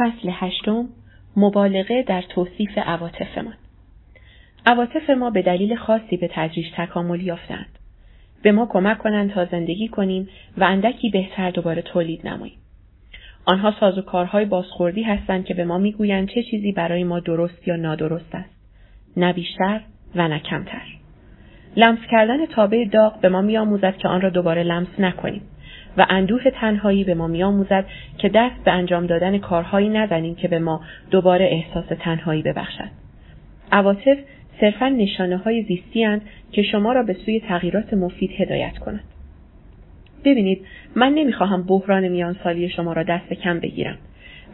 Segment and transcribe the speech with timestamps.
[0.00, 0.88] فصل هشتم
[1.36, 3.54] مبالغه در توصیف عواطفمان
[4.66, 7.78] عواطف ما به دلیل خاصی به تدریج تکامل یافتند.
[8.42, 10.28] به ما کمک کنند تا زندگی کنیم
[10.58, 12.58] و اندکی بهتر دوباره تولید نماییم.
[13.44, 18.34] آنها سازوکارهای بازخوردی هستند که به ما می‌گویند چه چیزی برای ما درست یا نادرست
[18.34, 18.50] است.
[19.16, 19.80] نه بیشتر
[20.14, 20.82] و نه کمتر.
[21.76, 25.42] لمس کردن تابع داغ به ما میآموزد که آن را دوباره لمس نکنیم.
[25.96, 27.84] و اندوه تنهایی به ما میآموزد
[28.18, 30.80] که دست به انجام دادن کارهایی نزنیم که به ما
[31.10, 32.88] دوباره احساس تنهایی ببخشد.
[33.72, 34.18] عواطف
[34.60, 36.20] صرفا نشانه های زیستی
[36.52, 39.04] که شما را به سوی تغییرات مفید هدایت کنند.
[40.24, 43.98] ببینید من نمی‌خواهم بحران میان سالی شما را دست کم بگیرم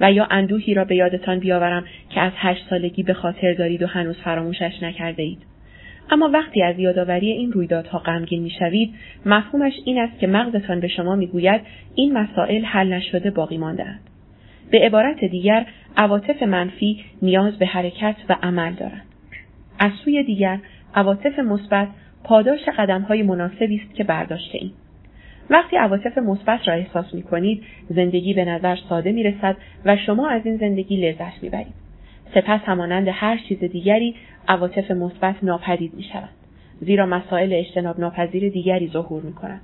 [0.00, 3.86] و یا اندوهی را به یادتان بیاورم که از هشت سالگی به خاطر دارید و
[3.86, 5.55] هنوز فراموشش نکرده اید.
[6.10, 8.94] اما وقتی از یادآوری این رویدادها غمگین می‌شوید
[9.26, 11.60] مفهومش این است که مغزتان به شما می‌گوید
[11.94, 14.00] این مسائل حل نشده باقی ماندهاند
[14.70, 15.66] به عبارت دیگر
[15.96, 19.04] عواطف منفی نیاز به حرکت و عمل دارند
[19.78, 20.58] از سوی دیگر
[20.94, 21.88] عواطف مثبت
[22.24, 22.60] پاداش
[23.08, 24.72] های مناسبی است که برداشته ایم.
[25.50, 30.28] وقتی عواطف مثبت را احساس می کنید زندگی به نظر ساده می رسد و شما
[30.28, 31.85] از این زندگی لذت می برید.
[32.34, 34.14] سپس همانند هر چیز دیگری
[34.48, 36.28] عواطف مثبت ناپدید می شود.
[36.80, 39.60] زیرا مسائل اجتناب ناپذیر دیگری ظهور می کنند.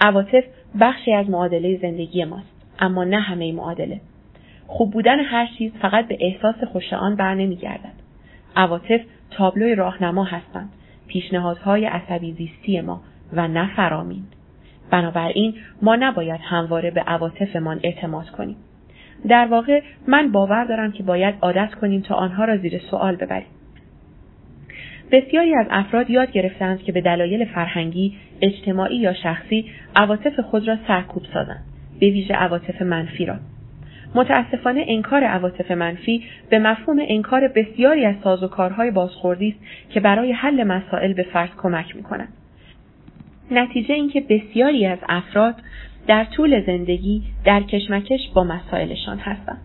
[0.00, 0.44] عواطف
[0.80, 4.00] بخشی از معادله زندگی ماست اما نه همه معادله.
[4.66, 7.92] خوب بودن هر چیز فقط به احساس خوش آن بر نمیگردد.
[8.56, 10.68] عواطف تابلوی راهنما هستند،
[11.08, 13.00] پیشنهادهای عصبی زیستی ما
[13.32, 14.24] و نه فرامین.
[14.90, 18.56] بنابراین ما نباید همواره به عواطفمان اعتماد کنیم.
[19.28, 23.46] در واقع من باور دارم که باید عادت کنیم تا آنها را زیر سوال ببریم.
[25.12, 30.76] بسیاری از افراد یاد گرفتند که به دلایل فرهنگی، اجتماعی یا شخصی عواطف خود را
[30.88, 31.64] سرکوب سازند،
[32.00, 33.36] به ویژه عواطف منفی را.
[34.14, 40.64] متاسفانه انکار عواطف منفی به مفهوم انکار بسیاری از سازوکارهای بازخوردی است که برای حل
[40.64, 42.28] مسائل به فرد کمک می‌کنند.
[43.50, 45.54] نتیجه اینکه بسیاری از افراد
[46.06, 49.60] در طول زندگی در کشمکش با مسائلشان هستند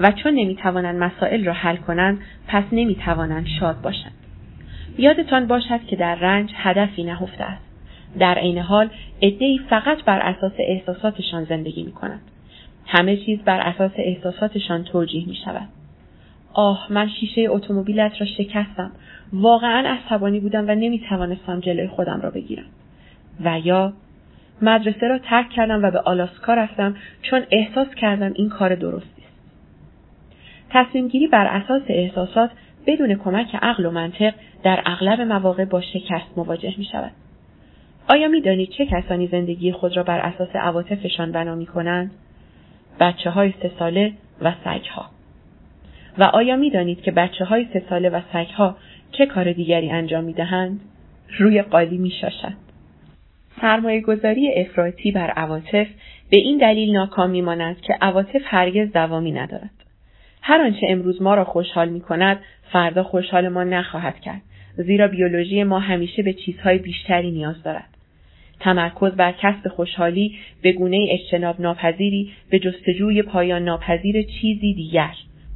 [0.00, 2.18] و چون نمی‌توانند مسائل را حل کنند
[2.48, 4.12] پس نمی‌توانند شاد باشند.
[4.98, 7.62] یادتان باشد که در رنج هدفی نهفته است.
[8.18, 8.90] در عین حال
[9.22, 12.20] عدهای فقط بر اساس احساساتشان زندگی می کنند.
[12.86, 15.68] همه چیز بر اساس احساساتشان توجیه می شود.
[16.52, 18.90] آه من شیشه اتومبیلت را شکستم.
[19.32, 22.66] واقعا عصبانی بودم و نمی توانستم جلوی خودم را بگیرم.
[23.44, 23.92] و یا
[24.62, 29.30] مدرسه را ترک کردم و به آلاسکا رفتم چون احساس کردم این کار درستی است.
[30.70, 32.50] تصمیم گیری بر اساس احساسات
[32.86, 37.12] بدون کمک عقل و منطق در اغلب مواقع با شکست مواجه می شود.
[38.08, 42.10] آیا می دانید چه کسانی زندگی خود را بر اساس عواطفشان بنا می کنند؟
[43.00, 45.06] بچه های سه ساله و سگ ها.
[46.18, 48.76] و آیا می دانید که بچه های سه ساله و سگ ها
[49.12, 50.80] چه کار دیگری انجام می دهند؟
[51.38, 52.56] روی قالی می شاشند.
[53.60, 55.86] سرمایه گذاری افراطی بر عواطف
[56.30, 59.70] به این دلیل ناکام ماند که عواطف هرگز دوامی ندارد.
[60.42, 62.40] هر آنچه امروز ما را خوشحال می کند
[62.72, 64.42] فردا خوشحال ما نخواهد کرد
[64.76, 67.88] زیرا بیولوژی ما همیشه به چیزهای بیشتری نیاز دارد.
[68.60, 75.14] تمرکز بر کسب خوشحالی به گونه اجتناب ناپذیری به جستجوی پایان ناپذیر چیزی دیگر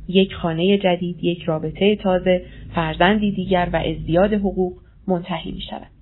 [0.09, 2.43] یک خانه جدید یک رابطه تازه
[2.75, 4.73] فرزندی دیگر و ازدیاد حقوق
[5.09, 5.94] منتهی می شود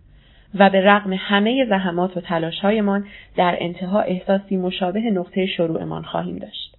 [0.55, 6.77] و به رغم همه زحمات و تلاشهایمان در انتها احساسی مشابه نقطه شروعمان خواهیم داشت.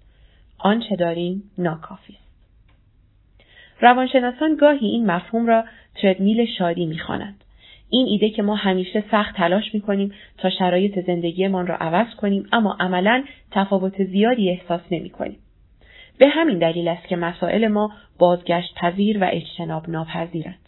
[0.57, 2.23] آنچه داریم ناکافی است.
[3.81, 5.63] روانشناسان گاهی این مفهوم را
[5.95, 7.43] تردمیل شادی می‌خوانند.
[7.89, 12.77] این ایده که ما همیشه سخت تلاش می‌کنیم تا شرایط زندگیمان را عوض کنیم اما
[12.79, 15.37] عملا تفاوت زیادی احساس نمی‌کنیم.
[16.17, 20.59] به همین دلیل است که مسائل ما بازگشت پذیر و اجتناب ناپذیرند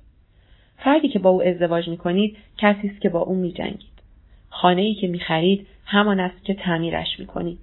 [0.85, 3.96] فردی که با او ازدواج می‌کنید کسی است که با او میجنگید.
[4.50, 7.59] خانه ای که می‌خرید همان است که تعمیرش می‌کنید.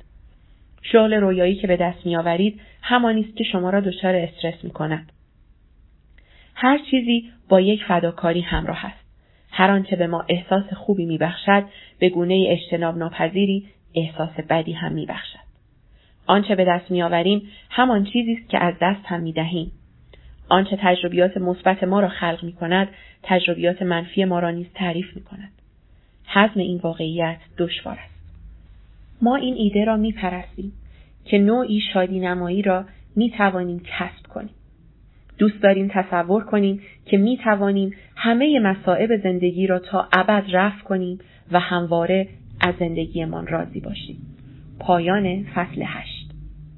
[0.83, 5.13] شغل رویایی که به دست میآورید همانی است که شما را دچار استرس می‌کند.
[6.55, 9.05] هر چیزی با یک فداکاری همراه است.
[9.51, 11.65] هر آنچه به ما احساس خوبی میبخشد
[11.99, 15.39] به گونه اجتناب ناپذیری احساس بدی هم میبخشد.
[16.27, 19.73] آنچه به دست میآوریم همان چیزی است که از دست هم می‌دهیم.
[20.53, 22.89] آنچه تجربیات مثبت ما را خلق می کند
[23.23, 25.53] تجربیات منفی ما را نیز تعریف می کند.
[26.27, 28.15] حزم این واقعیت دشوار است.
[29.23, 30.73] ما این ایده را می پرستیم
[31.25, 32.85] که نوعی شادی نمایی را
[33.17, 34.55] می توانیم کسب کنیم.
[35.39, 41.19] دوست داریم تصور کنیم که می توانیم همه مسائب زندگی را تا ابد رفع کنیم
[41.53, 42.29] و همواره
[42.61, 44.19] از زندگیمان راضی باشیم.
[44.81, 46.22] پایان فصل هشت